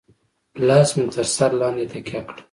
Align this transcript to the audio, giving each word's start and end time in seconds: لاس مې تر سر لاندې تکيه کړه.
لاس 0.67 0.89
مې 0.95 1.05
تر 1.13 1.27
سر 1.35 1.51
لاندې 1.59 1.85
تکيه 1.91 2.21
کړه. 2.27 2.39